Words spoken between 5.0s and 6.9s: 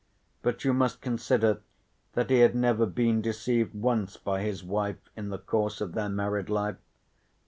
in the course of their married life.